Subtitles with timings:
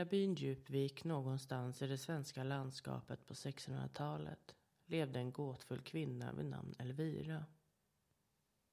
[0.00, 4.54] I lilla byn Djupvik någonstans i det svenska landskapet på 1600-talet
[4.86, 7.44] levde en gåtfull kvinna vid namn Elvira.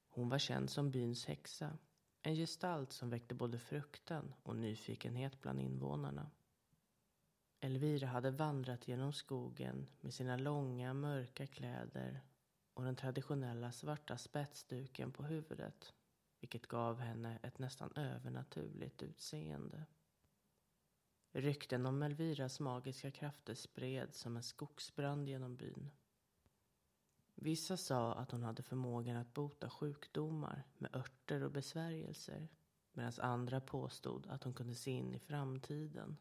[0.08, 1.78] Hon var känd som byns häxa.
[2.22, 6.30] En gestalt som väckte både fruktan och nyfikenhet bland invånarna.
[7.60, 12.20] Elvira hade vandrat genom skogen med sina långa mörka kläder
[12.74, 15.94] och den traditionella svarta spetsduken på huvudet.
[16.40, 19.86] Vilket gav henne ett nästan övernaturligt utseende.
[21.32, 25.90] Rykten om Elviras magiska krafter spreds som en skogsbrand genom byn.
[27.34, 32.48] Vissa sa att hon hade förmågan att bota sjukdomar med örter och besvärjelser
[32.92, 36.16] medan andra påstod att hon kunde se in i framtiden.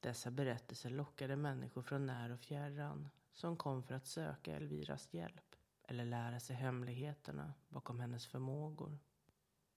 [0.00, 5.56] Dessa berättelser lockade människor från när och fjärran som kom för att söka Elviras hjälp
[5.82, 8.98] eller lära sig hemligheterna bakom hennes förmågor.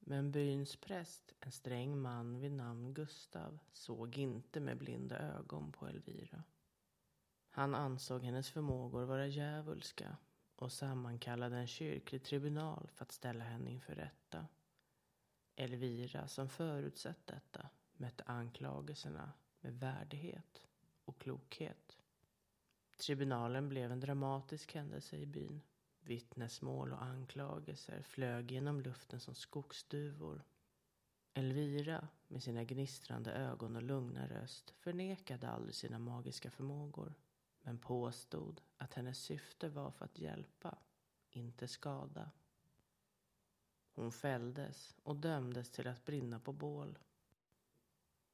[0.03, 5.87] Men byns präst, en sträng man vid namn Gustav, såg inte med blinda ögon på
[5.87, 6.43] Elvira.
[7.49, 10.17] Han ansåg hennes förmågor vara djävulska
[10.55, 14.47] och sammankallade en kyrklig tribunal för att ställa henne inför rätta.
[15.55, 20.67] Elvira, som förutsett detta, mötte anklagelserna med värdighet
[21.05, 21.97] och klokhet.
[22.97, 25.61] Tribunalen blev en dramatisk händelse i byn.
[26.03, 30.43] Vittnesmål och anklagelser flög genom luften som skogsduvor.
[31.33, 37.13] Elvira, med sina gnistrande ögon och lugna röst, förnekade aldrig sina magiska förmågor
[37.61, 40.77] men påstod att hennes syfte var för att hjälpa,
[41.29, 42.31] inte skada.
[43.91, 46.99] Hon fälldes och dömdes till att brinna på bål.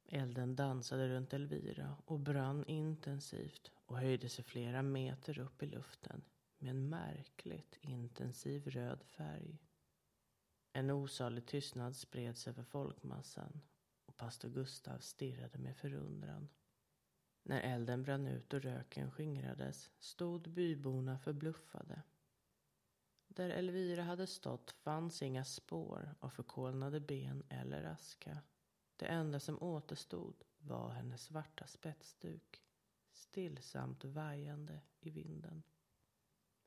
[0.04, 6.22] Elden dansade runt Elvira och brann intensivt och höjde sig flera meter upp i luften
[6.58, 9.58] med en märkligt intensiv röd färg.
[10.72, 13.60] En osalig tystnad spreds över folkmassan
[14.04, 16.48] och pastor Gustav stirrade med förundran.
[17.42, 22.02] När elden brann ut och röken skingrades stod byborna förbluffade.
[23.28, 28.38] Där Elvira hade stått fanns inga spår av förkolnade ben eller aska.
[28.96, 32.62] Det enda som återstod var hennes svarta spetsduk,
[33.12, 35.62] stillsamt vajande i vinden.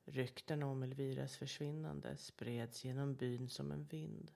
[0.05, 4.31] Rykten om Elviras försvinnande spreds genom byn som en vind.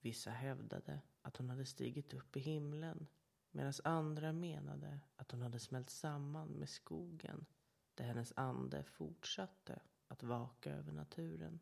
[0.00, 3.06] Vissa hävdade att hon hade stigit upp i himlen
[3.50, 7.46] medan andra menade att hon hade smält samman med skogen
[7.94, 11.60] där hennes ande fortsatte att vaka över naturen.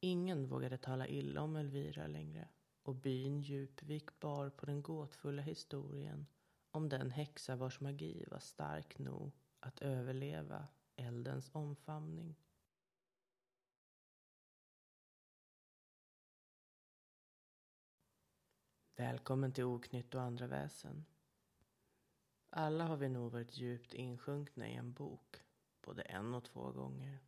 [0.00, 2.48] Ingen vågade tala illa om Elvira längre
[2.82, 6.26] och byn Djupvik bar på den gåtfulla historien
[6.70, 12.36] om den häxa vars magi var stark nog att överleva eldens omfamning.
[18.96, 21.04] Välkommen till Oknytt och andra väsen.
[22.50, 25.44] Alla har vi nog varit djupt insjunkna i en bok,
[25.80, 27.18] både en och två gånger.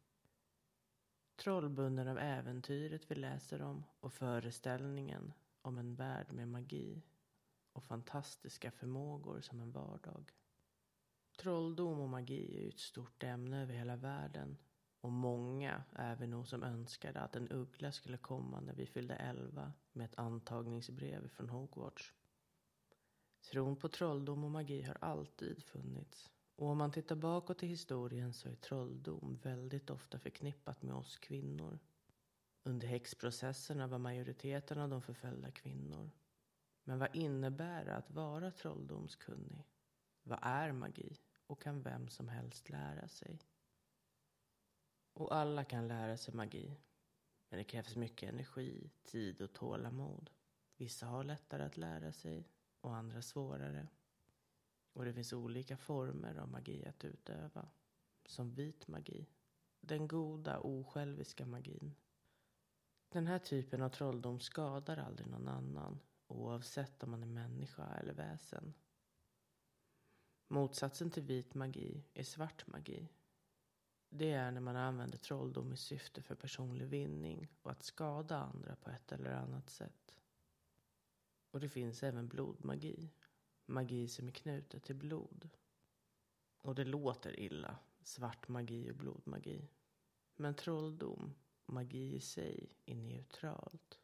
[1.37, 5.33] Trollbunden av äventyret vi läser om och föreställningen
[5.63, 7.03] om en värld med magi
[7.73, 10.33] och fantastiska förmågor som en vardag.
[11.37, 14.57] Trolldom och magi är ju ett stort ämne över hela världen
[15.01, 19.15] och många är vi nog som önskade att en uggla skulle komma när vi fyllde
[19.15, 22.15] elva med ett antagningsbrev från Hogwarts.
[23.51, 26.31] Tron på trolldom och magi har alltid funnits.
[26.57, 31.19] Och om man tittar bakåt i historien så är trolldom väldigt ofta förknippat med oss
[31.19, 31.79] kvinnor.
[32.63, 36.11] Under häxprocesserna var majoriteten av de förföljda kvinnor.
[36.85, 39.65] Men vad innebär det att vara trolldomskunnig?
[40.23, 41.17] Vad är magi?
[41.47, 43.41] Och kan vem som helst lära sig?
[45.13, 46.77] Och alla kan lära sig magi.
[47.49, 50.31] Men det krävs mycket energi, tid och tålamod.
[50.77, 52.49] Vissa har lättare att lära sig
[52.81, 53.89] och andra svårare.
[54.93, 57.69] Och det finns olika former av magi att utöva.
[58.27, 59.27] Som vit magi.
[59.81, 61.95] Den goda, osjälviska magin.
[63.09, 68.15] Den här typen av trolldom skadar aldrig någon annan oavsett om man är människa eller
[68.15, 68.75] väsen.
[70.55, 73.09] Motsatsen till vit magi är svart magi
[74.17, 78.77] det är när man använder trolldom i syfte för personlig vinning och att skada andra
[78.77, 80.15] på ett eller annat sätt.
[81.51, 83.11] Och det finns även blodmagi.
[83.67, 85.51] Magi som är knutet till blod.
[86.59, 89.69] Och det låter illa, svart magi och blodmagi.
[90.37, 91.35] Men trolldom,
[91.67, 93.99] magi i sig, är neutralt.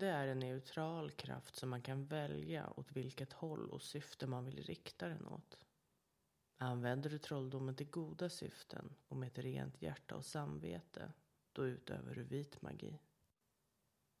[0.00, 4.44] Det är en neutral kraft som man kan välja åt vilket håll och syfte man
[4.44, 5.58] vill rikta den åt.
[6.56, 11.12] Använder du trolldomen till goda syften och med ett rent hjärta och samvete,
[11.52, 12.98] då utövar du vit magi.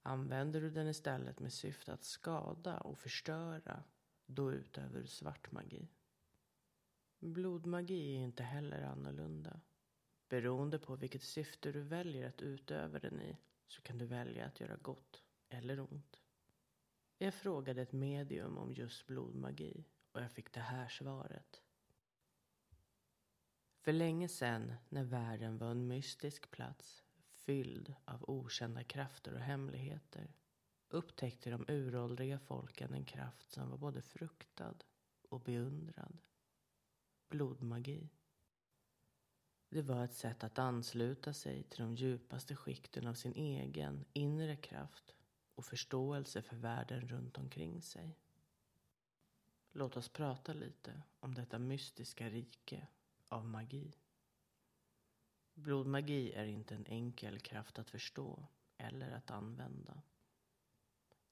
[0.02, 3.84] Använder du den istället med syfte att skada och förstöra,
[4.26, 5.88] då utövar du svart magi.
[7.18, 9.60] Blodmagi är inte heller annorlunda.
[10.28, 13.36] Beroende på vilket syfte du väljer att utöva den i
[13.66, 16.20] så kan du välja att göra gott eller ont.
[17.18, 21.62] Jag frågade ett medium om just blodmagi och jag fick det här svaret.
[23.80, 30.34] För länge sedan, när världen var en mystisk plats fylld av okända krafter och hemligheter
[30.88, 34.74] upptäckte de uråldriga folken en kraft som var både fruktad
[35.28, 36.18] och beundrad.
[37.28, 38.10] Blodmagi.
[39.68, 44.56] Det var ett sätt att ansluta sig till de djupaste skikten av sin egen inre
[44.56, 45.14] kraft
[45.60, 48.18] och förståelse för världen runt omkring sig.
[49.72, 52.86] Låt oss prata lite om detta mystiska rike
[53.28, 53.92] av magi.
[55.54, 58.46] Blodmagi är inte en enkel kraft att förstå
[58.76, 60.02] eller att använda.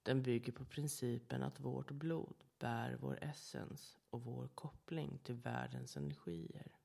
[0.03, 5.97] Den bygger på principen att vårt blod bär vår essens och vår koppling till världens
[5.97, 6.77] energier.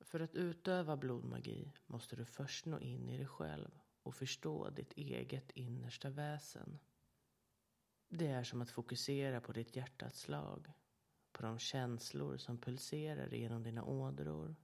[0.00, 3.70] För att utöva blodmagi måste du först nå in i dig själv
[4.08, 6.78] och förstå ditt eget innersta väsen.
[8.08, 10.72] Det är som att fokusera på ditt hjärtats slag,
[11.32, 14.56] på de känslor som pulserar genom dina ådror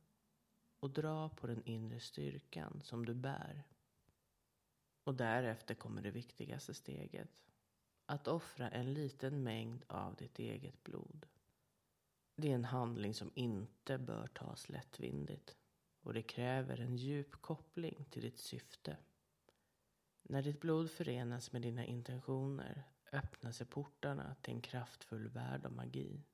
[0.80, 3.64] och dra på den inre styrkan som du bär.
[5.04, 7.44] Och därefter kommer det viktigaste steget.
[8.06, 11.26] Att offra en liten mängd av ditt eget blod.
[12.36, 15.56] Det är en handling som inte bör tas lättvindigt
[16.02, 18.96] och det kräver en djup koppling till ditt syfte.
[20.28, 25.72] När ditt blod förenas med dina intentioner öppnar sig portarna till en kraftfull värld av
[25.72, 26.24] magi.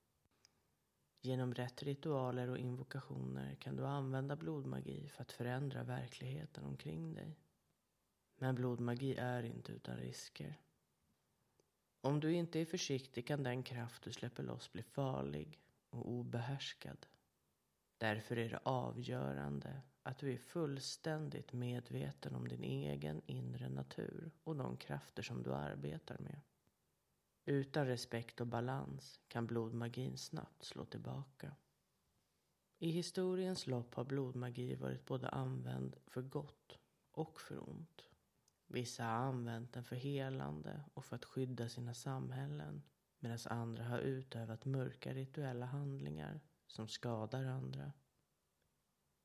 [1.21, 7.39] Genom rätt ritualer och invokationer kan du använda blodmagi för att förändra verkligheten omkring dig.
[8.39, 10.61] Men blodmagi är inte utan risker.
[12.01, 15.61] Om du inte är försiktig kan den kraft du släpper loss bli farlig
[15.91, 17.07] och obehärskad.
[17.99, 24.57] Därför är det avgörande att du är fullständigt medveten om din egen inre natur och
[24.57, 26.41] de krafter som du arbetar med.
[27.45, 31.57] Utan respekt och balans kan blodmagin snabbt slå tillbaka.
[32.79, 36.79] I historiens lopp har blodmagi varit både använd för gott
[37.11, 38.03] och för ont.
[38.67, 42.83] Vissa har använt den för helande och för att skydda sina samhällen
[43.19, 47.93] medan andra har utövat mörka rituella handlingar som skadar andra.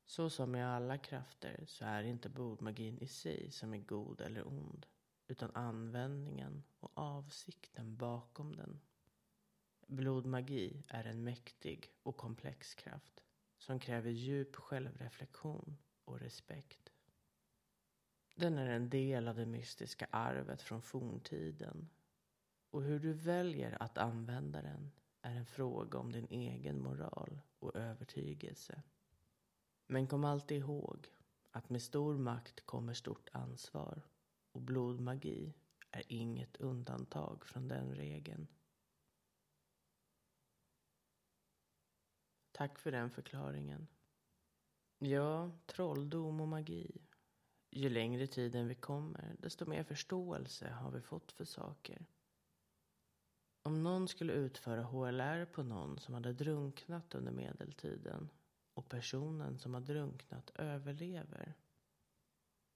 [0.06, 4.20] Så som med alla krafter så är det inte blodmagin i sig som är god
[4.20, 4.86] eller ond
[5.28, 8.80] utan användningen och avsikten bakom den.
[9.86, 13.24] Blodmagi är en mäktig och komplex kraft
[13.58, 16.92] som kräver djup självreflektion och respekt.
[18.34, 21.88] Den är en del av det mystiska arvet från forntiden
[22.70, 24.92] och hur du väljer att använda den
[25.22, 28.82] är en fråga om din egen moral och övertygelse.
[29.86, 31.08] Men kom alltid ihåg
[31.50, 34.02] att med stor makt kommer stort ansvar
[34.52, 35.54] och blodmagi
[35.90, 38.46] är inget undantag från den regeln.
[42.52, 43.86] Tack för den förklaringen.
[44.98, 47.06] Ja, trolldom och magi.
[47.70, 52.06] Ju längre tiden vi kommer, desto mer förståelse har vi fått för saker.
[53.62, 58.30] Om någon skulle utföra HLR på någon som hade drunknat under medeltiden
[58.76, 61.54] och personen som har drunknat överlever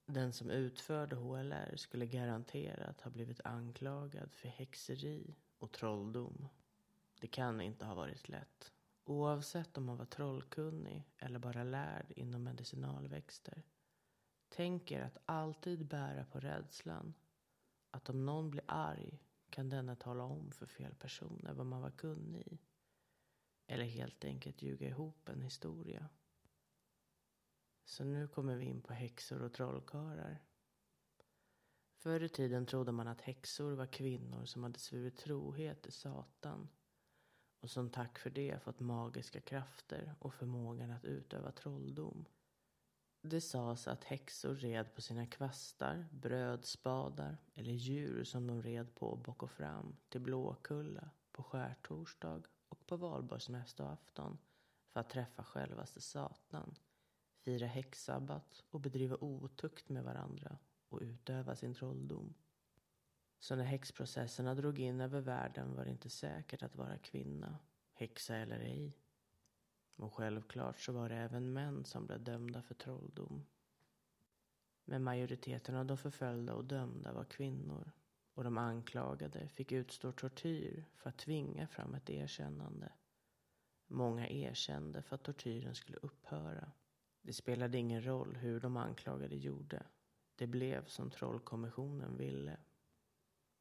[0.05, 6.47] den som utförde HLR skulle garanterat ha blivit anklagad för häxeri och trolldom.
[7.19, 8.71] Det kan inte ha varit lätt.
[9.05, 13.63] Oavsett om man var trollkunnig eller bara lärd inom medicinalväxter.
[14.49, 17.13] Tänk er att alltid bära på rädslan.
[17.91, 21.91] Att om någon blir arg kan denna tala om för fel personer vad man var
[21.91, 22.59] kunnig i.
[23.71, 26.09] Eller helt enkelt ljuga ihop en historia.
[27.85, 30.43] Så nu kommer vi in på häxor och trollkarlar.
[31.95, 36.69] Förr i tiden trodde man att häxor var kvinnor som hade svurit trohet till Satan
[37.59, 42.25] och som tack för det fått magiska krafter och förmågan att utöva trolldom.
[43.21, 49.15] Det sades att häxor red på sina kvastar, brödspadar eller djur som de red på
[49.15, 52.43] bock och fram till Blåkulla på skärtorsdag
[52.91, 54.37] på valborgsmässoafton
[54.89, 56.75] för att träffa självaste Satan
[57.39, 60.57] fira häxsabbat och bedriva otukt med varandra
[60.89, 62.33] och utöva sin trolldom.
[63.39, 67.59] Så när häxprocesserna drog in över världen var det inte säkert att vara kvinna,
[67.93, 68.97] häxa eller ej.
[69.95, 73.45] Och självklart så var det även män som blev dömda för trolldom.
[74.85, 77.91] Men majoriteten av de förföljda och dömda var kvinnor
[78.33, 82.91] och de anklagade fick utstå tortyr för att tvinga fram ett erkännande.
[83.87, 86.71] Många erkände för att tortyren skulle upphöra.
[87.21, 89.83] Det spelade ingen roll hur de anklagade gjorde.
[90.35, 92.57] Det blev som trollkommissionen ville.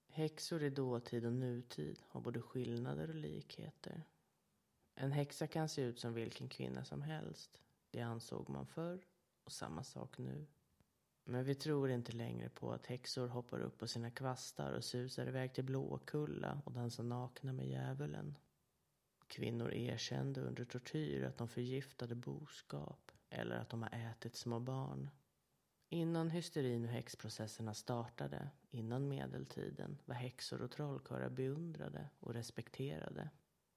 [0.08, 4.04] Häxor i dåtid och nutid har både skillnader och likheter.
[4.94, 7.60] En häxa kan se ut som vilken kvinna som helst.
[7.90, 9.06] Det ansåg man förr
[9.44, 10.46] och samma sak nu.
[11.30, 15.26] Men vi tror inte längre på att häxor hoppar upp på sina kvastar och susar
[15.26, 18.38] iväg till Blåkulla och dansar nakna med djävulen.
[19.26, 25.10] Kvinnor erkände under tortyr att de förgiftade boskap eller att de har ätit små barn.
[25.88, 33.30] Innan hysterin och häxprocesserna startade, innan medeltiden, var häxor och trollkarlar beundrade och respekterade.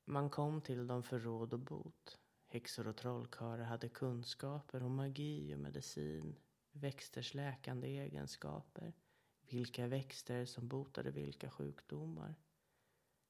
[0.05, 2.19] Man kom till dem för råd och bot.
[2.47, 6.35] Häxor och trollkarlar hade kunskaper om magi och medicin,
[6.73, 8.93] växters läkande egenskaper,
[9.41, 12.35] vilka växter som botade vilka sjukdomar.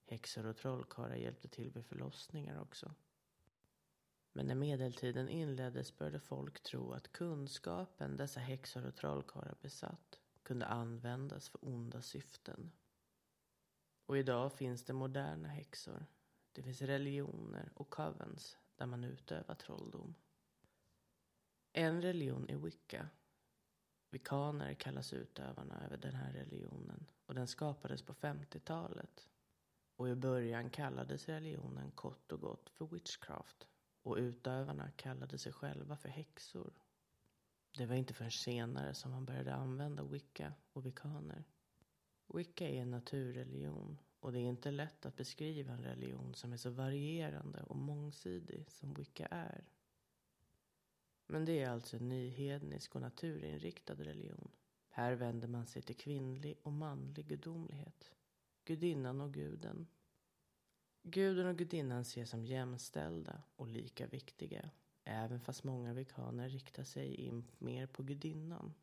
[0.06, 2.96] Häxor och trollkarlar hjälpte till vid förlossningar också.
[4.34, 10.66] Men när medeltiden inleddes började folk tro att kunskapen dessa häxor och trollkarlar besatt kunde
[10.66, 12.72] användas för onda syften.
[14.06, 16.06] Och idag finns det moderna häxor.
[16.52, 20.16] Det finns religioner och covens där man utövar trolldom.
[21.72, 23.10] En religion är wicca.
[24.14, 29.30] Vikaner kallas utövarna över den här religionen och den skapades på 50-talet.
[29.96, 33.68] Och i början kallades religionen kort och gott för witchcraft
[34.04, 36.74] och utövarna kallade sig själva för häxor.
[37.78, 41.44] Det var inte förrän senare som man började använda wicca och vikaner.
[42.34, 46.58] Wicca är en naturreligion och det är inte lätt att beskriva en religion som är
[46.58, 49.66] så varierande och mångsidig som wicca är.
[51.28, 54.52] Men det är alltså en nyhednisk och naturinriktad religion.
[54.90, 58.12] Här vänder man sig till kvinnlig och manlig gudomlighet.
[58.66, 59.88] Gudinnan och guden
[61.06, 64.70] Guden och gudinnan ses som jämställda och lika viktiga,
[65.04, 68.74] även fast många vikaner riktar sig in mer på gudinnan.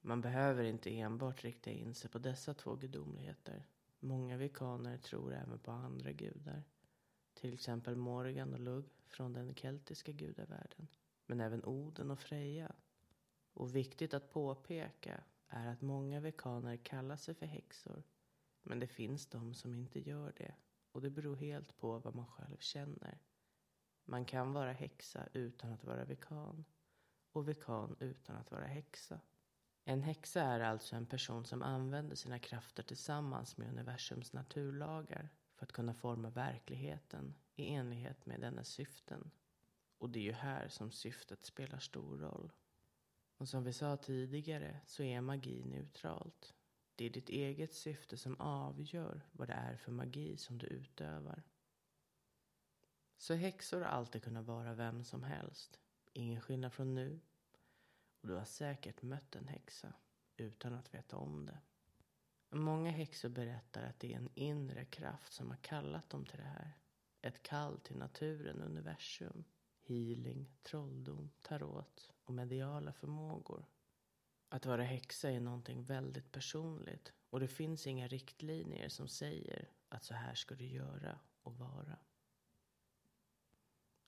[0.00, 3.66] Man behöver inte enbart rikta in sig på dessa två gudomligheter.
[4.00, 6.62] Många vikaner tror även på andra gudar.
[7.34, 10.88] Till exempel Morgan och Lugg från den keltiska gudavärlden.
[11.28, 12.72] Men även Oden och Freja.
[13.52, 18.02] Och viktigt att påpeka är att många vekaner kallar sig för häxor.
[18.62, 20.54] Men det finns de som inte gör det
[20.92, 23.18] och det beror helt på vad man själv känner.
[24.04, 26.64] Man kan vara häxa utan att vara vekan
[27.32, 29.20] och vekan utan att vara häxa.
[29.84, 35.66] En häxa är alltså en person som använder sina krafter tillsammans med universums naturlagar för
[35.66, 39.30] att kunna forma verkligheten i enlighet med dennes syften.
[39.98, 42.52] Och det är ju här som syftet spelar stor roll.
[43.36, 46.54] Och som vi sa tidigare så är magi neutralt.
[46.94, 51.42] Det är ditt eget syfte som avgör vad det är för magi som du utövar.
[53.16, 55.80] Så häxor har alltid kunnat vara vem som helst.
[56.12, 57.20] Ingen skillnad från nu.
[58.20, 59.92] Och du har säkert mött en häxa
[60.36, 61.58] utan att veta om det.
[62.50, 66.44] Många häxor berättar att det är en inre kraft som har kallat dem till det
[66.44, 66.72] här.
[67.20, 69.44] Ett kall till naturen, universum,
[69.88, 73.66] healing, trolldom, tarot och mediala förmågor.
[74.48, 80.04] Att vara häxa är någonting väldigt personligt och det finns inga riktlinjer som säger att
[80.04, 81.98] så här ska du göra och vara.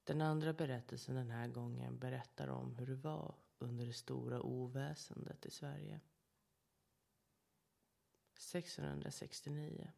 [0.04, 5.46] Den andra berättelsen den här gången berättar om hur det var under det stora oväsendet
[5.46, 6.00] i Sverige.
[8.34, 9.92] 1669.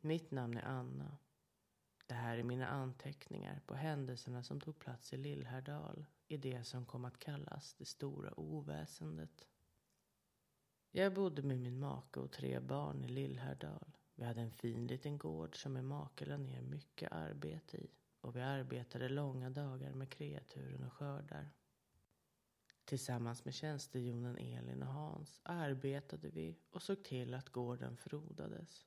[0.00, 1.18] Mitt namn är Anna.
[2.10, 6.86] Det här är mina anteckningar på händelserna som tog plats i Lillhärdal i det som
[6.86, 9.48] kom att kallas det stora oväsendet.
[10.90, 13.96] Jag bodde med min make och tre barn i Lillhärdal.
[14.14, 17.90] Vi hade en fin liten gård som min make la ner mycket arbete i
[18.20, 21.50] och vi arbetade långa dagar med kreaturen och skördar.
[22.84, 28.86] Tillsammans med tjänstehjonen Elin och Hans arbetade vi och såg till att gården frodades.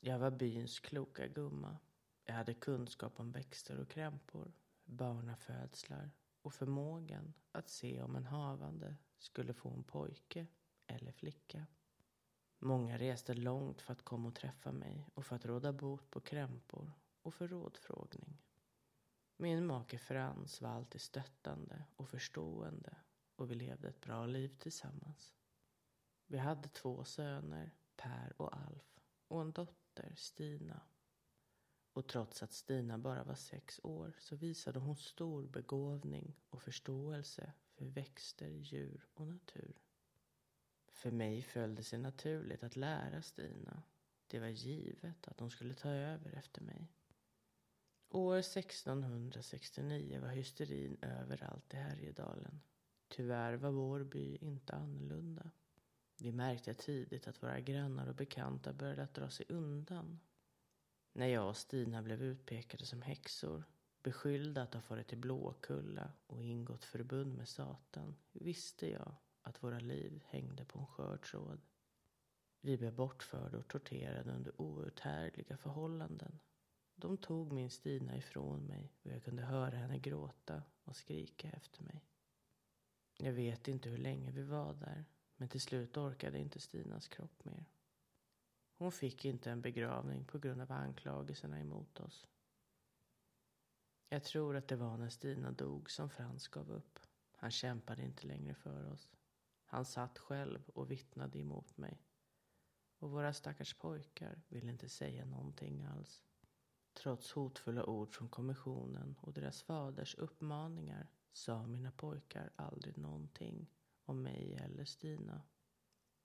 [0.00, 1.78] Jag var byns kloka gumma.
[2.28, 4.52] Jag hade kunskap om växter och krämpor,
[4.84, 6.10] barnafödslar
[6.42, 10.46] och förmågan att se om en havande skulle få en pojke
[10.86, 11.66] eller flicka.
[12.58, 16.20] Många reste långt för att komma och träffa mig och för att råda bot på
[16.20, 16.92] krämpor
[17.22, 18.42] och för rådfrågning.
[19.36, 22.96] Min make Frans var alltid stöttande och förstående
[23.36, 25.34] och vi levde ett bra liv tillsammans.
[26.26, 30.80] Vi hade två söner, Per och Alf, och en dotter, Stina.
[31.96, 37.52] Och trots att Stina bara var sex år så visade hon stor begåvning och förståelse
[37.74, 39.80] för växter, djur och natur.
[40.88, 43.82] För mig föll det sig naturligt att lära Stina.
[44.26, 46.92] Det var givet att hon skulle ta över efter mig.
[48.08, 52.60] År 1669 var hysterin överallt i Härjedalen.
[53.08, 55.50] Tyvärr var vår by inte annorlunda.
[56.16, 60.20] Vi märkte tidigt att våra grannar och bekanta började att dra sig undan.
[61.16, 63.64] När jag och Stina blev utpekade som häxor,
[64.02, 69.78] beskyllda att ha farit till Blåkulla och ingått förbund med Satan, visste jag att våra
[69.78, 71.60] liv hängde på en skör tråd.
[72.60, 76.38] Vi blev bortförda och torterade under outhärdliga förhållanden.
[76.94, 81.82] De tog min Stina ifrån mig och jag kunde höra henne gråta och skrika efter
[81.82, 82.04] mig.
[83.18, 85.04] Jag vet inte hur länge vi var där,
[85.36, 87.64] men till slut orkade inte Stinas kropp mer.
[88.78, 92.26] Hon fick inte en begravning på grund av anklagelserna emot oss.
[94.08, 96.98] Jag tror att det var när Stina dog som Frans gav upp.
[97.36, 99.10] Han kämpade inte längre för oss.
[99.64, 102.02] Han satt själv och vittnade emot mig.
[102.98, 106.24] Och våra stackars pojkar ville inte säga någonting alls.
[106.92, 113.70] Trots hotfulla ord från kommissionen och deras faders uppmaningar sa mina pojkar aldrig någonting
[114.04, 115.42] om mig eller Stina.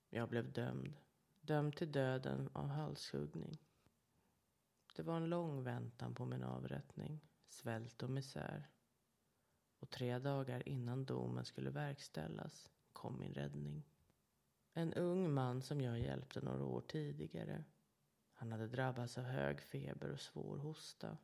[0.09, 0.97] Jag blev dömd.
[1.43, 3.57] Dömd till döden av halshuggning.
[4.95, 7.19] Det var en lång väntan på min avrättning,
[7.49, 8.69] svält och misär.
[9.79, 13.83] Och tre dagar innan domen skulle verkställas kom min räddning.
[14.73, 17.63] En ung man som jag hjälpte några år tidigare.
[18.33, 21.17] Han hade drabbats av hög feber och svår hosta.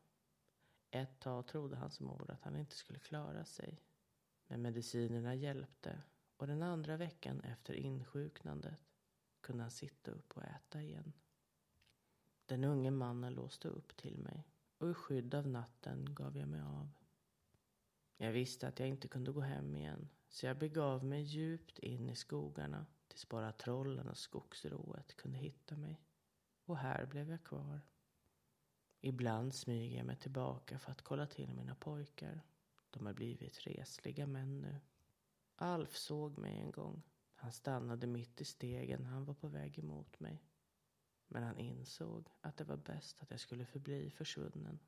[0.92, 3.82] Ett tag trodde hans mor att han inte skulle klara sig.
[4.48, 6.02] Men medicinerna hjälpte
[6.38, 8.87] och den andra veckan efter insjuknandet
[9.48, 11.14] kunde han sitta upp och äta igen.
[12.46, 16.62] Den unge mannen låste upp till mig och i skydd av natten gav jag mig
[16.62, 16.90] av.
[18.18, 22.10] Jag visste att jag inte kunde gå hem igen så jag begav mig djupt in
[22.10, 26.02] i skogarna tills bara trollen och skogsrået kunde hitta mig.
[26.66, 27.82] Och här blev jag kvar.
[29.02, 32.42] Ibland smyger jag mig tillbaka för att kolla till mina pojkar.
[32.90, 34.80] De har blivit resliga män nu.
[35.56, 37.04] Alf såg mig en gång.
[37.40, 40.44] Han stannade mitt i stegen han var på väg emot mig.
[41.28, 44.80] Men han insåg att det var bäst att jag skulle förbli försvunnen.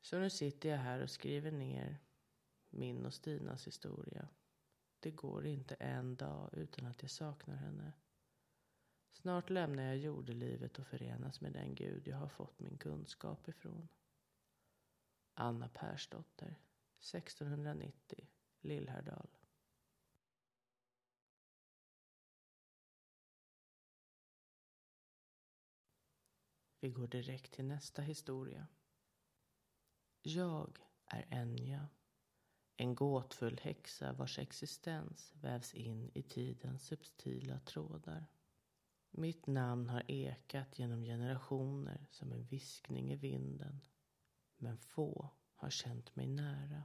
[0.00, 1.98] Så nu sitter jag här och skriver ner
[2.70, 4.28] min och Stinas historia.
[5.00, 7.92] Det går inte en dag utan att jag saknar henne.
[9.10, 13.88] Snart lämnar jag jordelivet och förenas med den Gud jag har fått min kunskap ifrån.
[15.34, 16.60] Anna Persdotter,
[16.98, 18.28] 1690,
[18.60, 19.37] Lillhärdal.
[26.80, 28.66] Vi går direkt till nästa historia.
[30.22, 31.88] Jag är Enja.
[32.76, 38.26] En gåtfull häxa vars existens vävs in i tidens subtila trådar.
[39.10, 43.80] Mitt namn har ekat genom generationer som en viskning i vinden.
[44.56, 46.82] Men få har känt mig nära.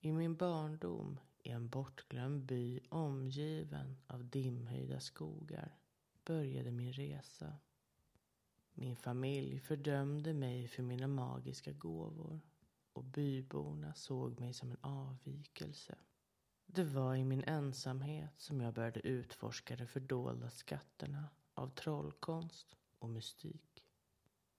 [0.00, 5.78] I min barndom i en bortglömd by omgiven av dimhöjda skogar
[6.24, 7.58] började min resa.
[8.80, 12.40] Min familj fördömde mig för mina magiska gåvor
[12.92, 15.98] och byborna såg mig som en avvikelse.
[16.66, 23.08] Det var i min ensamhet som jag började utforska de fördolda skatterna av trollkonst och
[23.08, 23.84] mystik.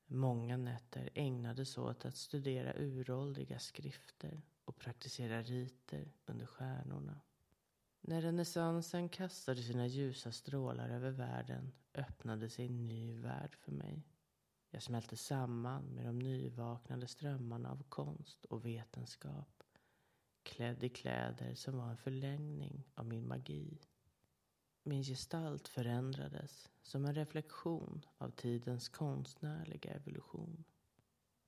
[0.05, 7.19] Många nätter ägnades åt att studera uråldriga skrifter och praktisera riter under stjärnorna.
[8.01, 14.03] När renässansen kastade sina ljusa strålar över världen öppnade sig en ny värld för mig.
[14.69, 19.63] Jag smälte samman med de nyvaknade strömmarna av konst och vetenskap.
[20.43, 23.79] Klädd i kläder som var en förlängning av min magi.
[24.83, 30.63] Min gestalt förändrades som en reflektion av tidens konstnärliga evolution.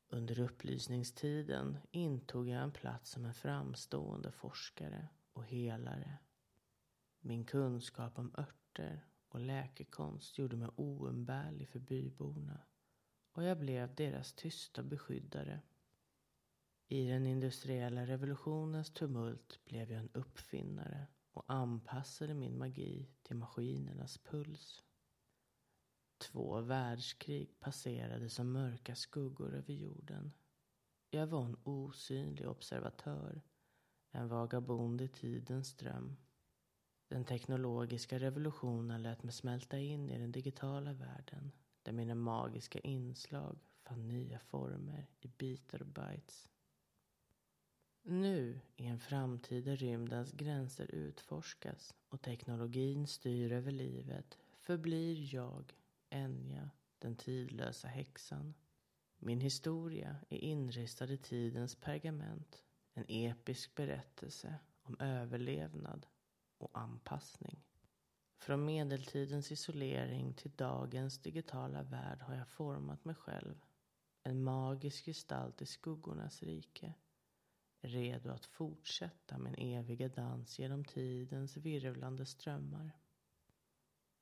[0.09, 6.17] Under upplysningstiden intog jag en plats som en framstående forskare och helare.
[7.21, 12.61] Min kunskap om örter och läkekonst gjorde mig oumbärlig för byborna
[13.31, 15.61] och jag blev deras tysta beskyddare.
[16.87, 24.17] I den industriella revolutionens tumult blev jag en uppfinnare och anpassade min magi till maskinernas
[24.17, 24.83] puls.
[26.17, 30.33] Två världskrig passerade som mörka skuggor över jorden.
[31.09, 33.41] Jag var en osynlig observatör,
[34.11, 36.17] en vagabond i tidens ström.
[37.11, 41.51] Den teknologiska revolutionen lät mig smälta in i den digitala världen
[41.83, 46.49] där mina magiska inslag fann nya former i bitar och bytes.
[48.01, 55.73] Nu, i en framtid där rymdens gränser utforskas och teknologin styr över livet, förblir jag,
[56.09, 56.69] Enya,
[56.99, 58.53] den tidlösa häxan.
[59.17, 62.63] Min historia är inristad i tidens pergament.
[62.93, 66.05] En episk berättelse om överlevnad
[66.63, 67.63] och anpassning.
[68.37, 73.61] Från medeltidens isolering till dagens digitala värld har jag format mig själv.
[74.23, 76.93] En magisk gestalt i skuggornas rike.
[77.81, 82.91] Redo att fortsätta min eviga dans genom tidens virvlande strömmar.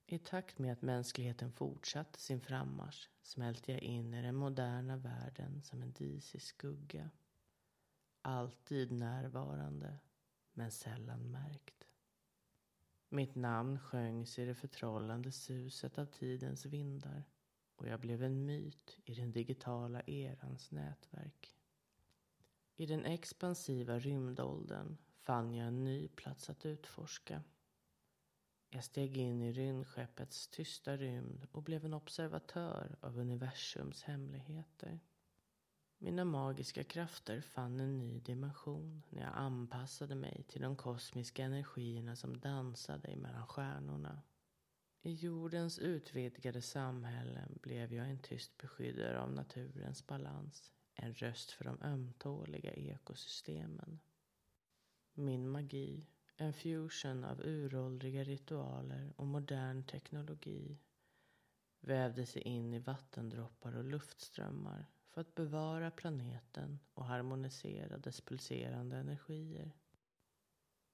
[0.05, 5.61] I takt med att mänskligheten fortsatte sin frammarsch smälte jag in i den moderna världen
[5.61, 7.09] som en disig skugga.
[8.21, 9.99] Alltid närvarande,
[10.53, 11.78] men sällan märkt.
[13.11, 17.23] Mitt namn sjöngs i det förtrollande suset av tidens vindar
[17.75, 21.55] och jag blev en myt i den digitala erans nätverk.
[22.75, 27.43] I den expansiva rymdåldern fann jag en ny plats att utforska.
[28.69, 34.99] Jag steg in i rymdskeppets tysta rymd och blev en observatör av universums hemligheter.
[36.01, 42.15] Mina magiska krafter fann en ny dimension när jag anpassade mig till de kosmiska energierna
[42.15, 44.21] som dansade mellan stjärnorna.
[45.01, 50.71] I jordens utvidgade samhällen blev jag en tyst beskyddare av naturens balans.
[50.93, 53.99] En röst för de ömtåliga ekosystemen.
[55.13, 56.07] Min magi,
[56.37, 60.79] en fusion av uråldriga ritualer och modern teknologi
[61.79, 68.97] vävde sig in i vattendroppar och luftströmmar för att bevara planeten och harmonisera dess pulserande
[68.97, 69.71] energier.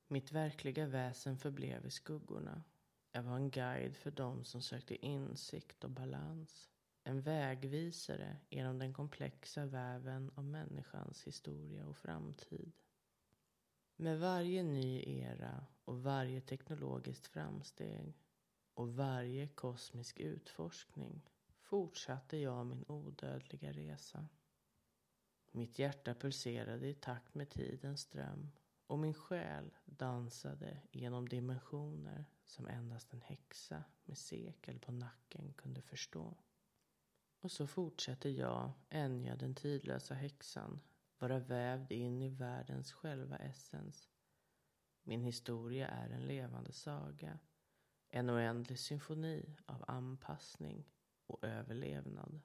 [0.08, 2.64] Mitt verkliga väsen förblev i skuggorna.
[3.12, 6.70] Jag var en guide för dem som sökte insikt och balans.
[7.04, 12.72] En vägvisare genom den komplexa väven av människans historia och framtid.
[13.96, 18.14] Med varje ny era och varje teknologiskt framsteg
[18.74, 21.22] och varje kosmisk utforskning
[21.66, 24.28] fortsatte jag min odödliga resa.
[25.52, 28.52] Mitt hjärta pulserade i takt med tidens ström
[28.88, 35.82] och min själ dansade genom dimensioner som endast en häxa med sekel på nacken kunde
[35.82, 36.38] förstå.
[37.40, 40.80] Och så fortsätter jag, Enya den tidlösa häxan,
[41.18, 44.10] vara vävd in i världens själva essens.
[45.04, 47.40] Min historia är en levande saga,
[48.10, 50.86] en oändlig symfoni av anpassning
[51.28, 52.42] och överlevnad.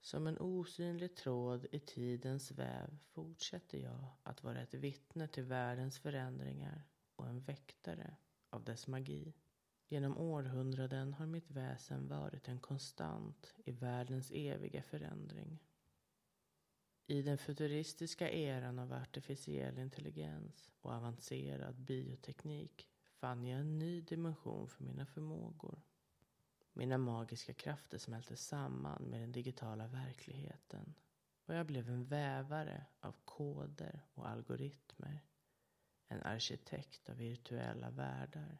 [0.00, 5.98] Som en osynlig tråd i tidens väv fortsätter jag att vara ett vittne till världens
[5.98, 6.82] förändringar
[7.16, 8.16] och en väktare
[8.50, 9.34] av dess magi.
[9.88, 15.58] Genom århundraden har mitt väsen varit en konstant i världens eviga förändring.
[17.06, 24.68] I den futuristiska eran av artificiell intelligens och avancerad bioteknik fann jag en ny dimension
[24.68, 25.82] för mina förmågor.
[26.78, 30.94] Mina magiska krafter smälte samman med den digitala verkligheten
[31.46, 35.24] och jag blev en vävare av koder och algoritmer.
[36.08, 38.58] En arkitekt av virtuella världar.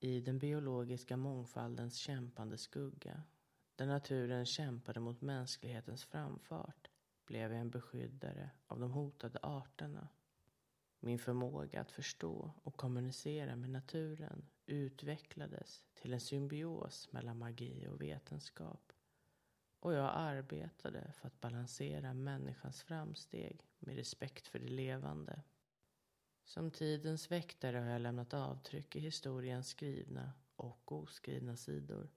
[0.00, 3.22] I den biologiska mångfaldens kämpande skugga,
[3.76, 6.90] där naturen kämpade mot mänsklighetens framfart,
[7.26, 10.08] blev jag en beskyddare av de hotade arterna.
[11.00, 18.02] Min förmåga att förstå och kommunicera med naturen utvecklades till en symbios mellan magi och
[18.02, 18.92] vetenskap.
[19.80, 25.42] Och jag arbetade för att balansera människans framsteg med respekt för det levande.
[26.44, 32.10] Som tidens väktare har jag lämnat avtryck i historiens skrivna och oskrivna sidor.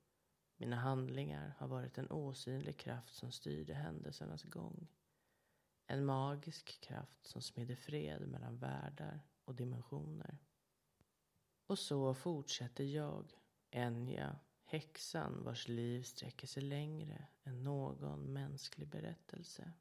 [0.58, 4.88] Mina handlingar har varit en osynlig kraft som styrde händelsernas gång.
[5.88, 10.38] En magisk kraft som smidde fred mellan världar och dimensioner.
[11.68, 13.34] Och så fortsätter jag,
[13.72, 19.74] Enya, häxan vars liv sträcker sig längre än någon mänsklig berättelse.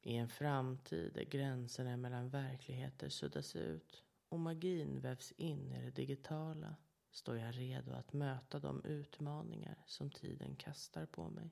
[0.00, 5.90] I en framtid där gränserna mellan verkligheter suddas ut och magin vävs in i det
[5.90, 6.76] digitala
[7.10, 11.50] står jag redo att möta de utmaningar som tiden kastar på mig.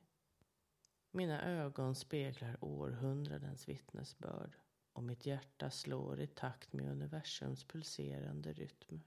[1.11, 4.57] Mina ögon speglar århundradens vittnesbörd
[4.92, 9.03] och mitt hjärta slår i takt med universums pulserande rytm.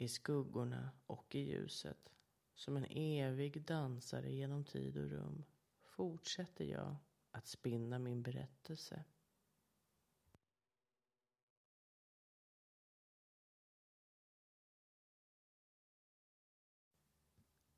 [0.00, 2.12] I skuggorna och i ljuset,
[2.54, 5.44] som en evig dansare genom tid och rum,
[5.80, 6.96] fortsätter jag
[7.30, 9.04] att spinna min berättelse.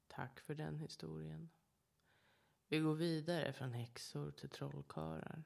[0.06, 1.50] Tack för den historien.
[2.68, 5.44] Vi går vidare från häxor till trollkarlar.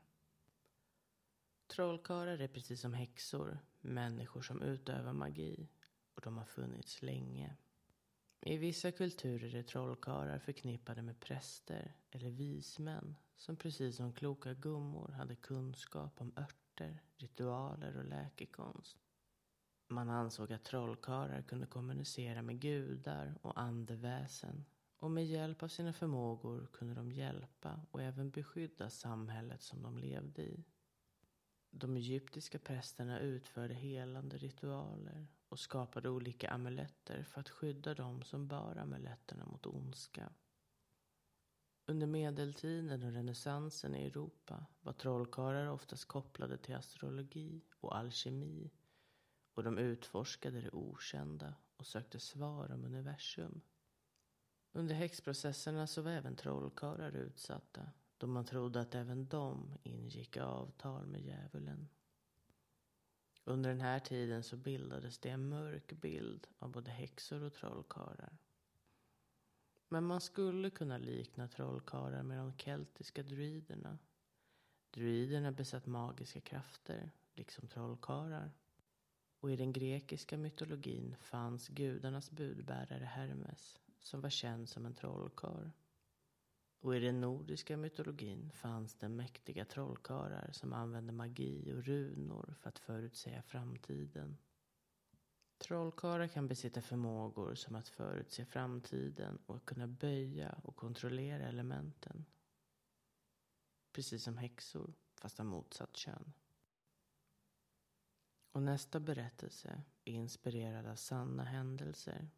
[1.66, 5.68] Trollkarlar är precis som häxor, människor som utövar magi.
[6.16, 7.56] Och de har funnits länge.
[8.40, 15.08] I vissa kulturer är trollkarlar förknippade med präster eller vismän som precis som kloka gummor
[15.08, 18.98] hade kunskap om örter, ritualer och läkekonst.
[19.88, 24.64] Man ansåg att trollkarlar kunde kommunicera med gudar och andeväsen
[24.98, 29.98] och med hjälp av sina förmågor kunde de hjälpa och även beskydda samhället som de
[29.98, 30.64] levde i.
[31.70, 38.48] De egyptiska prästerna utförde helande ritualer och skapade olika amuletter för att skydda dem som
[38.48, 40.32] bar amuletterna mot ondska.
[41.86, 48.70] Under medeltiden och renässansen i Europa var trollkarlar oftast kopplade till astrologi och alkemi
[49.54, 53.60] och de utforskade det okända och sökte svar om universum.
[54.72, 61.06] Under häxprocesserna så var även trollkarlar utsatta då man trodde att även de ingick avtal
[61.06, 61.88] med djävulen.
[63.48, 68.38] Under den här tiden så bildades det en mörk bild av både häxor och trollkarlar.
[69.88, 73.98] Men man skulle kunna likna trollkarlar med de keltiska druiderna.
[74.90, 78.50] Druiderna besatt magiska krafter, liksom trollkarlar.
[79.40, 85.70] Och i den grekiska mytologin fanns gudarnas budbärare Hermes, som var känd som en trollkarl.
[86.80, 92.68] Och i den nordiska mytologin fanns det mäktiga trollkarlar som använde magi och runor för
[92.68, 94.36] att förutsäga framtiden.
[95.58, 102.24] Trollkarlar kan besitta förmågor som att förutse framtiden och kunna böja och kontrollera elementen.
[103.92, 106.32] Precis som häxor, fast av motsatt kön.
[108.52, 112.28] Och nästa berättelse är inspirerad av sanna händelser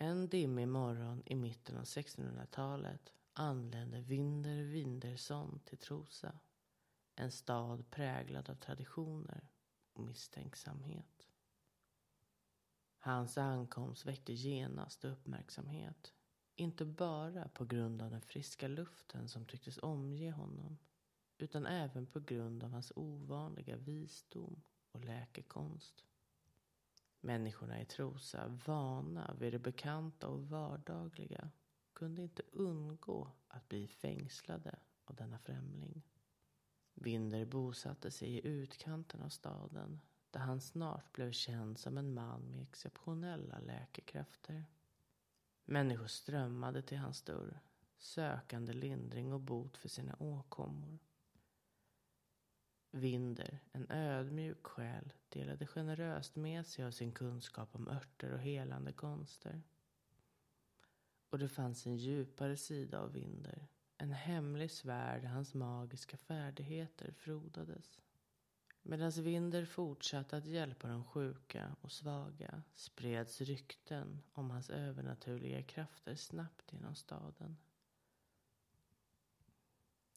[0.00, 6.38] En dimmig morgon i mitten av 1600-talet anlände Winder Windersson till Trosa.
[7.14, 9.48] En stad präglad av traditioner
[9.92, 11.28] och misstänksamhet.
[12.98, 16.14] Hans ankomst väckte genast uppmärksamhet.
[16.54, 20.78] Inte bara på grund av den friska luften som tycktes omge honom
[21.38, 26.04] utan även på grund av hans ovanliga visdom och läkekonst.
[27.20, 31.50] Människorna i Trosa, vana vid det bekanta och vardagliga,
[31.92, 36.02] kunde inte undgå att bli fängslade av denna främling.
[36.94, 40.00] Vinder bosatte sig i utkanten av staden
[40.30, 44.64] där han snart blev känd som en man med exceptionella läkekrafter.
[45.64, 47.60] Människor strömmade till hans dörr,
[47.98, 50.98] sökande lindring och bot för sina åkommor.
[52.90, 58.92] Vinder, en ödmjuk själ, delade generöst med sig av sin kunskap om örter och helande
[58.92, 59.62] konster.
[61.30, 67.12] Och det fanns en djupare sida av Vinder, en hemlig sfär där hans magiska färdigheter
[67.12, 68.00] frodades.
[68.82, 76.14] Medan Vinder fortsatte att hjälpa de sjuka och svaga spreds rykten om hans övernaturliga krafter
[76.14, 77.56] snabbt genom staden.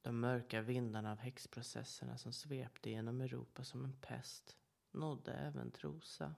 [0.01, 4.57] De mörka vindarna av häxprocesserna som svepte genom Europa som en pest
[4.91, 6.35] nådde även Trosa.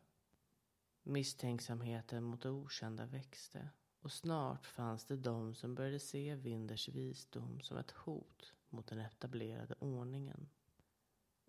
[1.03, 7.61] Misstänksamheten mot det okända växte och snart fanns det de som började se Vinders visdom
[7.61, 10.49] som ett hot mot den etablerade ordningen.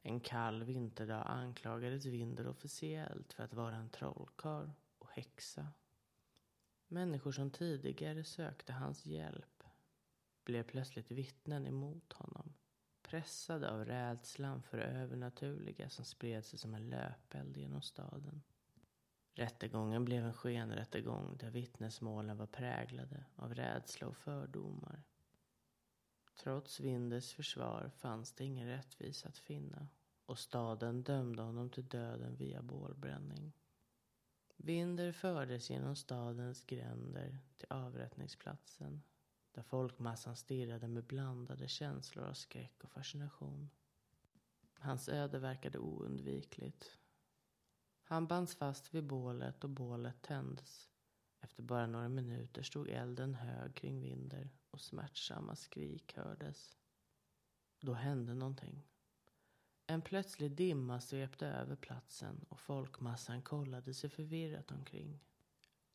[0.02, 5.68] En kall vinterdag anklagades Vinder officiellt för att vara en trollkarl och häxa.
[6.88, 9.53] Människor som tidigare sökte hans hjälp
[10.44, 12.54] blev plötsligt vittnen emot honom.
[13.02, 18.42] Pressade av rädslan för det övernaturliga som spred sig som en löpeld genom staden.
[19.32, 25.02] Rättegången blev en skenrättegång där vittnesmålen var präglade av rädsla och fördomar.
[26.36, 29.88] Trots Vinders försvar fanns det ingen rättvisa att finna
[30.26, 33.52] och staden dömde honom till döden via bålbränning.
[34.56, 39.02] Vinder fördes genom stadens gränder till avrättningsplatsen
[39.54, 43.70] där folkmassan stirrade med blandade känslor av skräck och fascination.
[44.78, 46.98] Hans öde verkade oundvikligt.
[48.02, 50.90] Han bands fast vid bålet och bålet tändes.
[51.40, 56.76] Efter bara några minuter stod elden hög kring Vinder och smärtsamma skrik hördes.
[57.80, 58.86] Då hände någonting.
[59.86, 65.20] En plötslig dimma svepte över platsen och folkmassan kollade sig förvirrat omkring.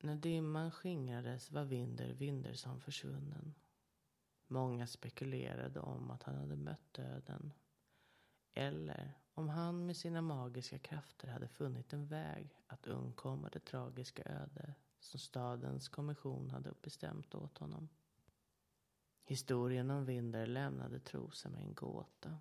[0.02, 3.56] När dimman skingrades var Vinder Vindersson försvunnen.
[4.48, 7.54] Många spekulerade om att han hade mött döden.
[8.54, 14.24] Eller om han med sina magiska krafter hade funnit en väg att undkomma det tragiska
[14.24, 17.90] öde som stadens kommission hade bestämt åt honom.
[19.26, 22.38] Historien om Vinder lämnade Trosa med en gåta.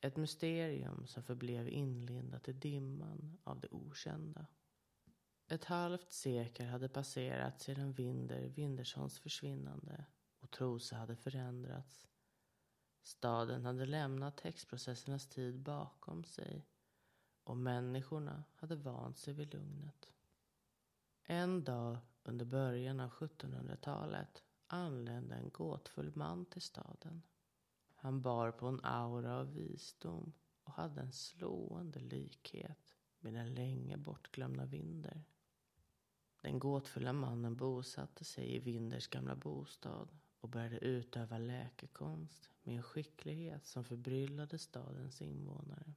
[0.00, 4.46] Ett mysterium som förblev inlindat i dimman av det okända.
[5.48, 10.04] Ett halvt sekel hade passerat sedan Vinder Winderssons försvinnande
[10.40, 12.08] och Trosa hade förändrats.
[13.02, 16.66] Staden hade lämnat häxprocessernas tid bakom sig
[17.44, 20.12] och människorna hade vant sig vid lugnet.
[21.22, 27.22] En dag under början av 1700-talet anlände en gåtfull man till staden.
[27.94, 33.96] Han bar på en aura av visdom och hade en slående likhet med den länge
[33.96, 35.24] bortglömda Vinder.
[36.44, 40.08] Den gåtfulla mannen bosatte sig i Vinders gamla bostad
[40.40, 45.94] och började utöva läkekonst med en skicklighet som förbryllade stadens invånare.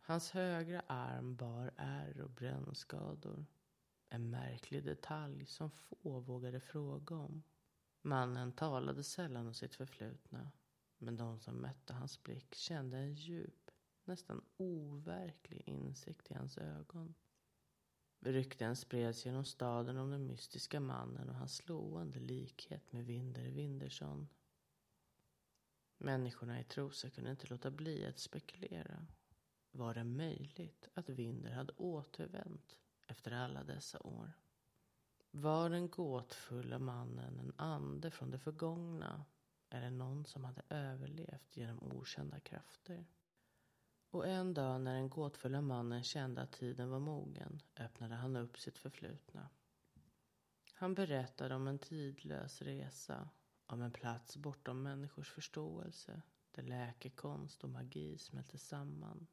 [0.00, 3.46] Hans högra arm bar ärr och brännskador.
[4.08, 7.42] En märklig detalj som få vågade fråga om.
[8.02, 10.50] Mannen talade sällan om sitt förflutna.
[10.98, 13.70] Men de som mötte hans blick kände en djup,
[14.04, 17.14] nästan overklig insikt i hans ögon.
[18.26, 24.28] Rykten spreds genom staden om den mystiska mannen och hans slående likhet med Vinder Windersson.
[25.98, 29.06] Människorna i Trosa kunde inte låta bli att spekulera.
[29.70, 34.32] Var det möjligt att Vinder hade återvänt efter alla dessa år?
[35.30, 39.24] Var den gåtfulla mannen en ande från det förgångna
[39.68, 43.06] eller någon som hade överlevt genom okända krafter?
[44.10, 48.58] Och en dag när den gåtfulla mannen kände att tiden var mogen öppnade han upp
[48.58, 49.48] sitt förflutna.
[50.72, 53.28] Han berättade om en tidlös resa,
[53.66, 59.26] om en plats bortom människors förståelse där läkekonst och magi smälte samman.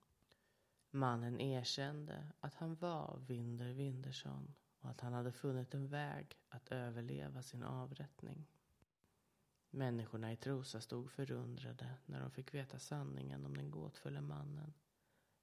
[0.91, 6.71] Mannen erkände att han var Vinder Windersson och att han hade funnit en väg att
[6.71, 8.47] överleva sin avrättning.
[9.75, 14.73] Människorna i Trosa stod förundrade när de fick veta sanningen om den gåtfulla mannen.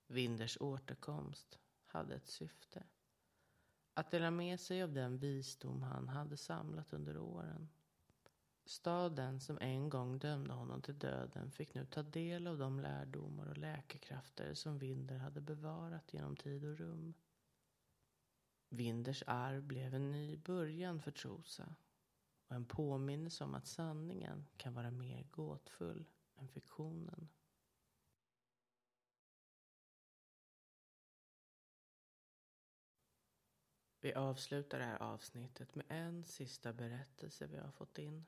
[0.06, 2.84] Vinders återkomst hade ett syfte.
[3.94, 7.68] Att dela med sig av den visdom han hade samlat under åren.
[8.64, 13.46] Staden som en gång dömde honom till döden fick nu ta del av de lärdomar
[13.46, 17.14] och läkekrafter som Vinder hade bevarat genom tid och rum.
[18.68, 21.74] Vinders arv blev en ny början för Trosa
[22.50, 27.28] och en påminnelse om att sanningen kan vara mer gåtfull än fiktionen.
[34.00, 38.26] Vi avslutar det här avsnittet med en sista berättelse vi har fått in.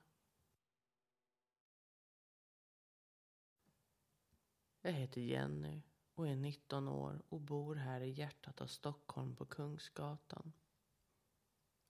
[4.81, 5.83] Jag heter Jenny
[6.15, 10.53] och är 19 år och bor här i hjärtat av Stockholm på Kungsgatan.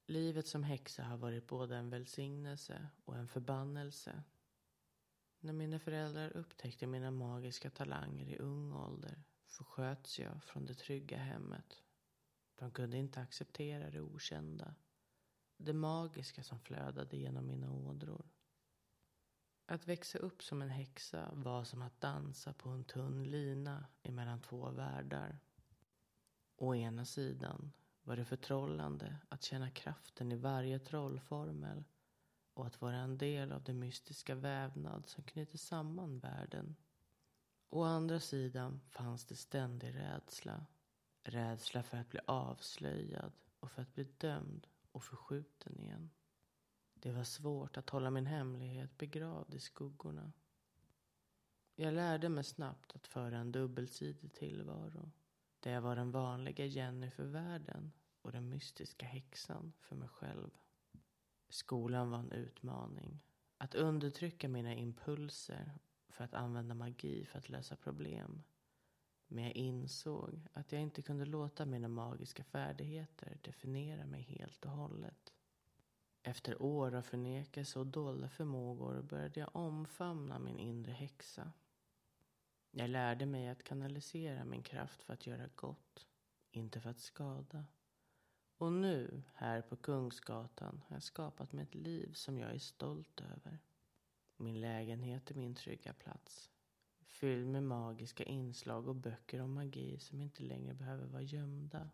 [0.07, 4.23] Livet som häxa har varit både en välsignelse och en förbannelse.
[5.41, 11.19] När mina föräldrar upptäckte mina magiska talanger i ung ålder försköts jag från det trygga
[11.19, 11.83] hemmet.
[12.55, 14.75] De kunde inte acceptera det okända.
[15.57, 18.31] Det magiska som flödade genom mina ådror.
[19.67, 24.43] Att växa upp som en häxa var som att dansa på en tunn lina emellan
[24.43, 25.39] två världar.
[26.57, 27.73] Å ena sidan
[28.05, 31.85] var det förtrollande att känna kraften i varje trollformel
[32.55, 36.77] och att vara en del av den mystiska vävnad som knyter samman världen.
[37.69, 40.67] Å andra sidan fanns det ständig rädsla.
[41.23, 46.11] Rädsla för att bli avslöjad och för att bli dömd och förskjuten igen.
[46.95, 50.33] Det var svårt att hålla min hemlighet begravd i skuggorna.
[51.75, 55.11] Jag lärde mig snabbt att föra en dubbelsidig tillvaro.
[55.63, 60.51] Där jag var den vanliga Jenny för världen och den mystiska häxan för mig själv.
[61.49, 63.21] Skolan var en utmaning.
[63.59, 65.73] Att undertrycka mina impulser
[66.09, 68.43] för att använda magi för att lösa problem.
[69.27, 74.71] Men jag insåg att jag inte kunde låta mina magiska färdigheter definiera mig helt och
[74.71, 75.33] hållet.
[76.23, 81.53] Efter år av förnekelse och dolda förmågor började jag omfamna min inre häxa.
[82.75, 86.07] Jag lärde mig att kanalisera min kraft för att göra gott,
[86.51, 87.65] inte för att skada.
[88.57, 93.21] Och nu, här på Kungsgatan, har jag skapat mig ett liv som jag är stolt
[93.21, 93.59] över.
[94.37, 96.51] Min lägenhet är min trygga plats.
[97.05, 101.91] Fylld med magiska inslag och böcker om magi som inte längre behöver vara gömda.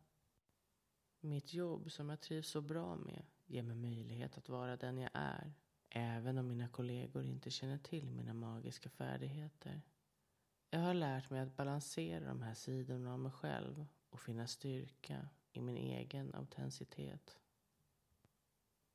[1.20, 5.10] Mitt jobb som jag trivs så bra med ger mig möjlighet att vara den jag
[5.14, 5.52] är.
[5.90, 9.82] Även om mina kollegor inte känner till mina magiska färdigheter.
[10.70, 15.28] Jag har lärt mig att balansera de här sidorna av mig själv och finna styrka
[15.52, 17.38] i min egen autenticitet.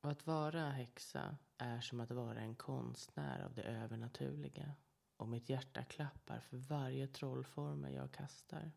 [0.00, 4.74] Och att vara häxa är som att vara en konstnär av det övernaturliga.
[5.16, 8.72] Och mitt hjärta klappar för varje trollformel jag kastar.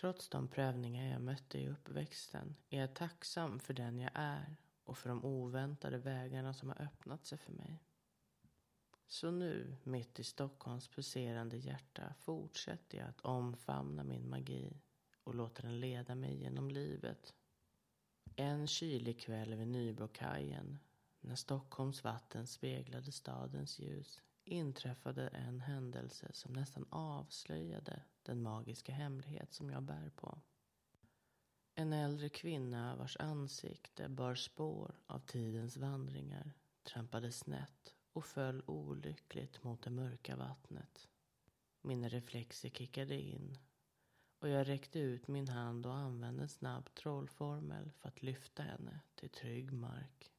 [0.00, 4.98] Trots de prövningar jag mötte i uppväxten är jag tacksam för den jag är och
[4.98, 7.82] för de oväntade vägarna som har öppnat sig för mig.
[9.12, 14.80] Så nu, mitt i Stockholms pulserande hjärta, fortsätter jag att omfamna min magi
[15.24, 17.34] och låter den leda mig genom livet.
[18.36, 20.78] En kylig kväll vid Nybrokajen,
[21.20, 29.52] när Stockholms vatten speglade stadens ljus, inträffade en händelse som nästan avslöjade den magiska hemlighet
[29.52, 30.38] som jag bär på.
[31.74, 36.52] En äldre kvinna vars ansikte bar spår av tidens vandringar
[36.82, 41.08] trampade snett och föll olyckligt mot det mörka vattnet.
[41.80, 43.58] Mina reflexer kickade in
[44.38, 49.00] och jag räckte ut min hand och använde en snabb trollformel för att lyfta henne
[49.14, 50.32] till trygg mark.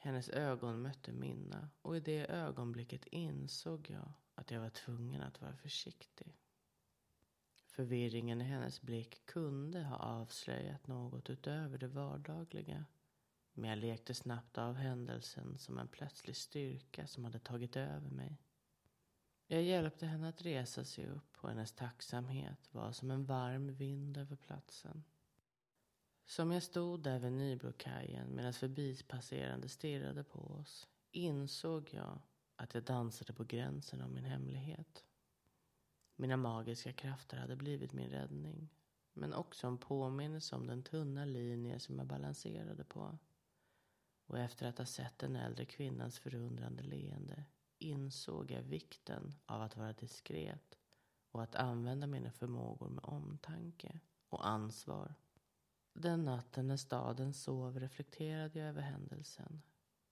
[0.00, 5.40] Hennes ögon mötte mina och i det ögonblicket insåg jag att jag var tvungen att
[5.40, 6.38] vara försiktig.
[7.66, 12.84] Förvirringen i hennes blick kunde ha avslöjat något utöver det vardagliga.
[13.54, 18.38] Men jag lekte snabbt av händelsen som en plötslig styrka som hade tagit över mig.
[19.46, 24.16] Jag hjälpte henne att resa sig upp och hennes tacksamhet var som en varm vind
[24.16, 25.04] över platsen.
[26.26, 32.18] Som jag stod där vid Nybrokajen medan förbipasserande stirrade på oss insåg jag
[32.56, 35.04] att jag dansade på gränsen av min hemlighet.
[36.16, 38.68] Mina magiska krafter hade blivit min räddning
[39.12, 43.18] men också en påminnelse om den tunna linje som jag balanserade på.
[44.26, 47.44] Och efter att ha sett den äldre kvinnans förundrande leende
[47.78, 50.78] insåg jag vikten av att vara diskret
[51.30, 55.14] och att använda mina förmågor med omtanke och ansvar.
[55.92, 59.62] Den natten när staden sov reflekterade jag över händelsen.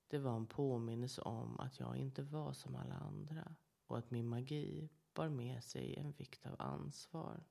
[0.09, 3.55] Det var en påminnelse om att jag inte var som alla andra
[3.87, 7.45] och att min magi bar med sig en vikt av ansvar.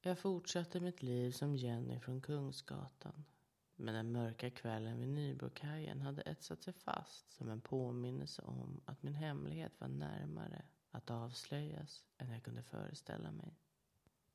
[0.00, 3.24] Jag fortsatte mitt liv som Jenny från Kungsgatan.
[3.82, 9.02] Men den mörka kvällen vid Nybrokajen hade etsat sig fast som en påminnelse om att
[9.02, 13.58] min hemlighet var närmare att avslöjas än jag kunde föreställa mig.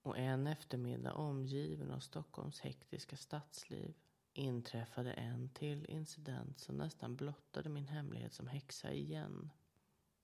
[0.02, 3.96] Och en eftermiddag omgiven av Stockholms hektiska stadsliv
[4.34, 9.52] inträffade en till incident som nästan blottade min hemlighet som häxa igen.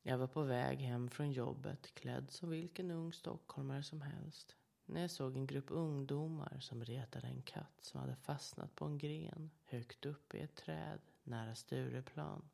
[0.02, 4.56] Jag var på väg hem från jobbet klädd som vilken ung stockholmare som helst
[4.92, 8.98] när jag såg en grupp ungdomar som retade en katt som hade fastnat på en
[8.98, 12.50] gren högt uppe i ett träd nära Stureplan.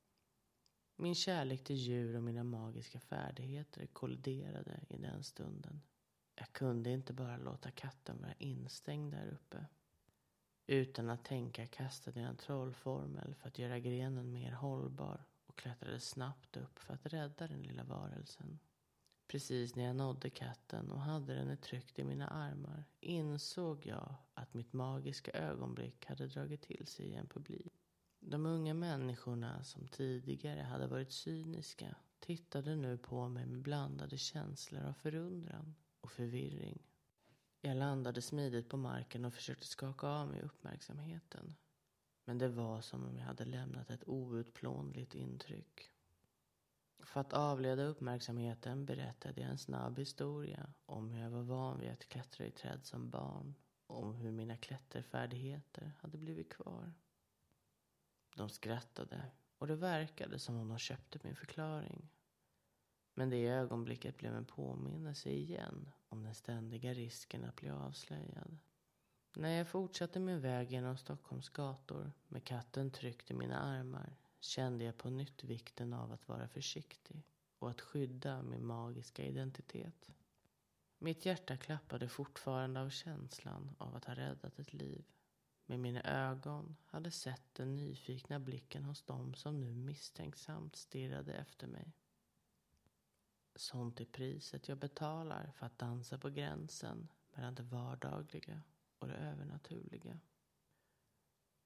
[0.95, 5.81] Min kärlek till djur och mina magiska färdigheter kolliderade i den stunden.
[6.35, 9.65] Jag kunde inte bara låta katten vara instängd där uppe.
[10.67, 15.99] Utan att tänka kastade jag en trollformel för att göra grenen mer hållbar och klättrade
[15.99, 18.59] snabbt upp för att rädda den lilla varelsen.
[19.27, 24.53] Precis när jag nådde katten och hade den tryckt i mina armar insåg jag att
[24.53, 27.73] mitt magiska ögonblick hade dragit till sig en publik.
[28.19, 34.83] De unga människorna som tidigare hade varit cyniska tittade nu på mig med blandade känslor
[34.83, 36.81] av förundran och förvirring.
[37.61, 41.55] Jag landade smidigt på marken och försökte skaka av mig uppmärksamheten.
[42.25, 45.91] Men det var som om jag hade lämnat ett outplånligt intryck.
[47.07, 51.89] För att avleda uppmärksamheten berättade jag en snabb historia om hur jag var van vid
[51.89, 53.55] att klättra i träd som barn
[53.87, 56.93] och om hur mina klätterfärdigheter hade blivit kvar.
[58.35, 62.09] De skrattade och det verkade som om de köpte min förklaring.
[63.13, 68.57] Men det ögonblicket blev en påminnelse igen om den ständiga risken att bli avslöjad.
[69.35, 74.85] När jag fortsatte min väg genom Stockholms gator med katten tryckt i mina armar kände
[74.85, 77.23] jag på nytt vikten av att vara försiktig
[77.59, 80.09] och att skydda min magiska identitet.
[80.99, 85.05] Mitt hjärta klappade fortfarande av känslan av att ha räddat ett liv.
[85.65, 91.67] Men mina ögon hade sett den nyfikna blicken hos dem som nu misstänksamt stirrade efter
[91.67, 91.93] mig.
[93.55, 98.61] Sånt är priset jag betalar för att dansa på gränsen mellan det vardagliga
[98.99, 100.19] och det övernaturliga.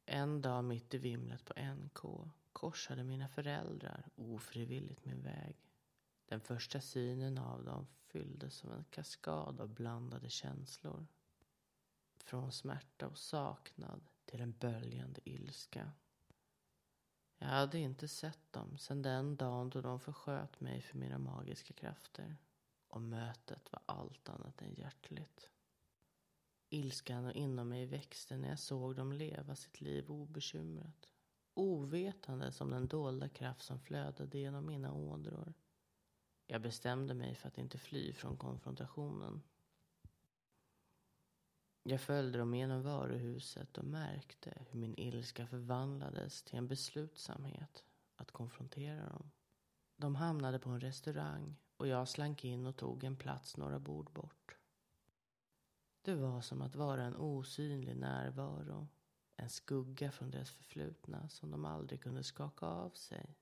[0.06, 5.56] En dag mitt i vimlet på NK korsade mina föräldrar ofrivilligt min väg.
[6.26, 11.08] Den första synen av dem fylldes som en kaskad av blandade känslor.
[12.18, 15.92] Från smärta och saknad till en böljande ilska.
[17.38, 21.74] Jag hade inte sett dem sedan den dagen då de försköt mig för mina magiska
[21.74, 22.38] krafter.
[22.88, 25.50] Och mötet var allt annat än hjärtligt.
[26.74, 31.10] Ilskan inom mig växte när jag såg dem leva sitt liv obekymrat.
[31.54, 35.54] Ovetande som den dolda kraft som flödade genom mina ådror.
[36.48, 39.42] Jag bestämde mig för att inte fly från konfrontationen.
[41.84, 47.84] Jag följde dem genom varuhuset och märkte hur min ilska förvandlades till en beslutsamhet
[48.16, 49.32] att konfrontera dem.
[49.98, 54.12] De hamnade på en restaurang och jag slank in och tog en plats några bord
[54.12, 54.41] bort.
[56.04, 58.88] Det var som att vara en osynlig närvaro.
[59.36, 63.36] En skugga från deras förflutna som de aldrig kunde skaka av sig.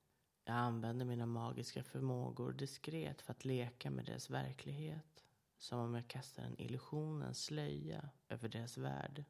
[0.44, 5.26] Jag använde mina magiska förmågor diskret för att leka med deras verklighet.
[5.58, 9.26] Som om jag kastade en illusionens slöja över deras värld.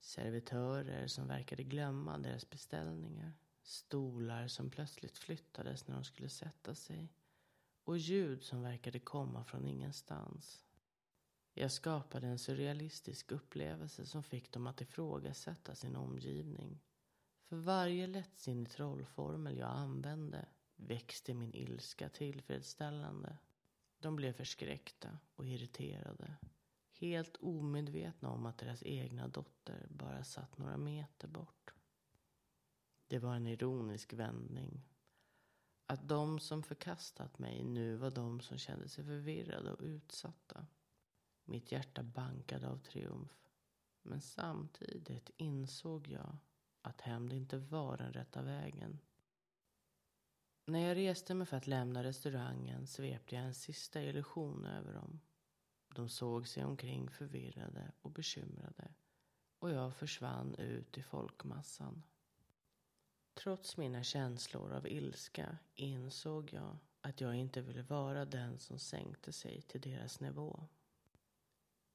[0.00, 3.32] Servitörer som verkade glömma deras beställningar.
[3.62, 7.12] Stolar som plötsligt flyttades när de skulle sätta sig.
[7.84, 10.63] Och ljud som verkade komma från ingenstans.
[11.56, 16.80] Jag skapade en surrealistisk upplevelse som fick dem att ifrågasätta sin omgivning.
[17.48, 23.38] För varje lättsinnig trollformel jag använde växte min ilska tillfredsställande.
[23.98, 26.36] De blev förskräckta och irriterade.
[26.92, 31.74] Helt omedvetna om att deras egna dotter bara satt några meter bort.
[33.06, 34.88] Det var en ironisk vändning.
[35.86, 40.66] Att de som förkastat mig nu var de som kände sig förvirrade och utsatta.
[41.44, 43.48] Mitt hjärta bankade av triumf.
[44.02, 46.36] Men samtidigt insåg jag
[46.82, 48.98] att hämnd inte var den rätta vägen.
[50.66, 55.20] När jag reste mig för att lämna restaurangen svepte jag en sista illusion över dem.
[55.94, 58.94] De såg sig omkring förvirrade och bekymrade
[59.58, 62.02] och jag försvann ut i folkmassan.
[63.34, 69.32] Trots mina känslor av ilska insåg jag att jag inte ville vara den som sänkte
[69.32, 70.68] sig till deras nivå.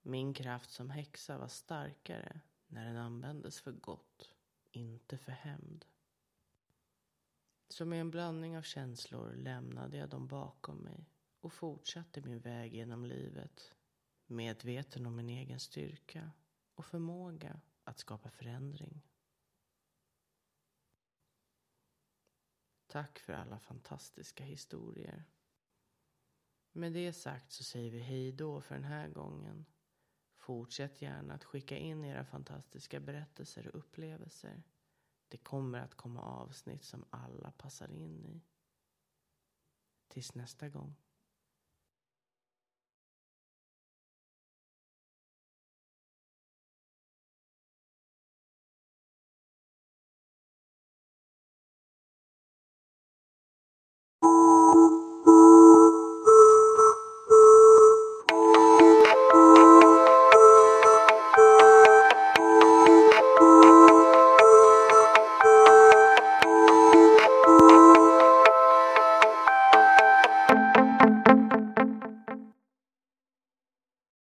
[0.10, 4.34] Min kraft som häxa var starkare när den användes för gott,
[4.72, 5.86] inte för hämnd.
[7.68, 12.74] Så med en blandning av känslor lämnade jag dem bakom mig och fortsatte min väg
[12.74, 13.76] genom livet
[14.28, 16.32] medveten om min egen styrka
[16.76, 19.02] och förmåga att skapa förändring.
[22.88, 25.24] Tack för alla fantastiska historier.
[26.72, 29.66] Med det sagt så säger vi hej då för den här gången.
[30.50, 34.64] Fortsätt gärna att skicka in era fantastiska berättelser och upplevelser.
[35.28, 38.42] Det kommer att komma avsnitt som alla passar in i.
[40.08, 40.96] Tills nästa gång.